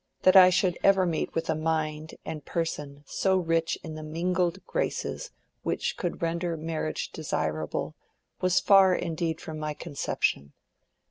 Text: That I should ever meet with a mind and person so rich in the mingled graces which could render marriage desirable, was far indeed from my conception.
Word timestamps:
That 0.23 0.35
I 0.35 0.49
should 0.49 0.79
ever 0.81 1.05
meet 1.05 1.35
with 1.35 1.47
a 1.47 1.53
mind 1.53 2.15
and 2.25 2.43
person 2.43 3.03
so 3.05 3.37
rich 3.37 3.77
in 3.83 3.93
the 3.93 4.01
mingled 4.01 4.65
graces 4.65 5.29
which 5.61 5.95
could 5.95 6.23
render 6.23 6.57
marriage 6.57 7.11
desirable, 7.11 7.95
was 8.41 8.59
far 8.59 8.95
indeed 8.95 9.39
from 9.39 9.59
my 9.59 9.75
conception. 9.75 10.53